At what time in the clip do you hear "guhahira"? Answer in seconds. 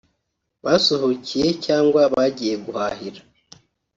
2.65-3.21